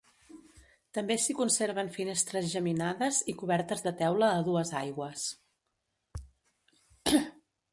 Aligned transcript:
També 0.97 1.17
s'hi 1.25 1.33
conserven 1.41 1.91
finestres 1.97 2.47
geminades 2.53 3.19
i 3.33 3.37
cobertes 3.41 3.85
de 3.89 3.93
teula 4.01 4.31
a 4.39 4.43
dues 4.49 4.75
aigües. 4.81 5.27